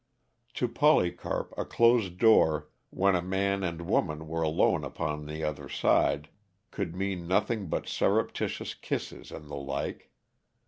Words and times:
To 0.55 0.67
Polycarp, 0.67 1.53
a 1.55 1.63
closed 1.63 2.17
door 2.17 2.69
when 2.89 3.13
a 3.13 3.21
man 3.21 3.61
and 3.63 3.83
woman 3.83 4.27
were 4.27 4.41
alone 4.41 4.83
upon 4.83 5.27
the 5.27 5.43
other 5.43 5.69
side 5.69 6.29
could 6.71 6.95
mean 6.95 7.27
nothing 7.27 7.67
but 7.67 7.87
surreptitious 7.87 8.73
kisses 8.73 9.31
and 9.31 9.47
the 9.47 9.57
like. 9.57 10.09